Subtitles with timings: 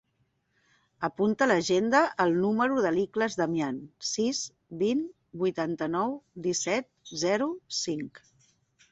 [1.07, 3.77] Apunta a l'agenda el número de l'Ikhlas Damian:
[4.11, 4.39] sis,
[4.79, 5.03] vint,
[5.43, 6.15] vuitanta-nou,
[6.47, 6.89] disset,
[7.25, 8.23] zero, cinc.